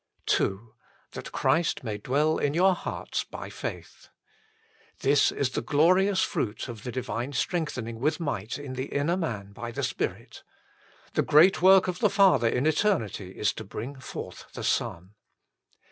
II 0.39 0.57
That 1.11 1.31
Christ 1.31 1.83
may 1.83 1.99
dwell 1.99 2.39
in 2.39 2.55
your 2.55 2.73
hearts 2.73 3.23
ly 3.31 3.51
faith. 3.51 4.09
This 5.01 5.31
is 5.31 5.51
the 5.51 5.61
glorious 5.61 6.23
fruit 6.23 6.67
of 6.67 6.81
the 6.83 6.91
divine 6.91 7.33
strengthening 7.33 7.99
with 7.99 8.19
might 8.19 8.57
in 8.57 8.73
the 8.73 8.85
inner 8.87 9.15
man 9.15 9.51
by 9.51 9.69
the 9.71 9.83
Spirit. 9.83 10.41
The 11.13 11.21
great 11.21 11.61
work 11.61 11.87
of 11.87 11.99
the 11.99 12.09
Father 12.09 12.47
in 12.49 12.65
eternity 12.65 13.29
is 13.37 13.53
to 13.53 13.63
bring 13.63 13.99
forth 13.99 14.51
the 14.53 14.63
Son. 14.63 15.13